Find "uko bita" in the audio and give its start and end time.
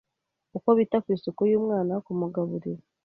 0.57-0.97